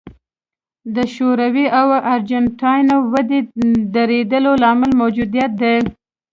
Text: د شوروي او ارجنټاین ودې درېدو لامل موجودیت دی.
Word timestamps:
د 0.95 0.97
شوروي 1.15 1.65
او 1.79 1.87
ارجنټاین 2.13 2.87
ودې 3.11 3.39
درېدو 3.95 4.51
لامل 4.63 4.91
موجودیت 5.01 5.51
دی. 5.61 5.75